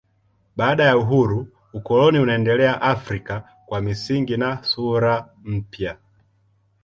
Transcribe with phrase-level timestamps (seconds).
[0.55, 5.97] Baada ya uhuru ukoloni unaendelea Afrika kwa misingi na sura mpya.